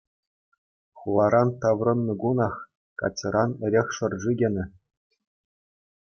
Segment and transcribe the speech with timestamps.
[0.97, 2.55] Хуларан таврӑннӑ кунах
[2.99, 4.65] Катьӑран эрех шӑрши кӗнӗ.